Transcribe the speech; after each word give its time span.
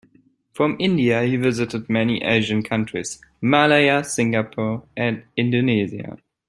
From 0.53 0.77
India, 0.79 1.21
he 1.27 1.35
visited 1.37 1.87
many 1.87 2.23
Asian 2.23 2.63
countries: 2.63 3.21
Malaya, 3.39 4.03
Singapore, 4.03 4.81
and 4.97 5.21
Indonesia. 5.37 6.17